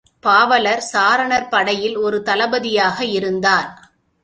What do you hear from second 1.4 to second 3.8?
படையில் ஒரு தளபதியாக இருந்தார்.